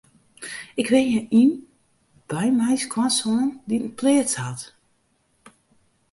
Ik 0.81 0.87
wenje 0.93 1.21
yn 1.41 1.49
by 2.31 2.45
my 2.59 2.73
skoansoan 2.83 3.49
dy't 3.67 3.85
in 3.87 3.95
pleats 3.99 4.35
hat. 4.43 4.61